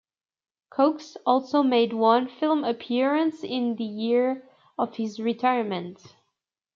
[0.71, 6.15] Cokes also made one film appearance in the year of his retirement.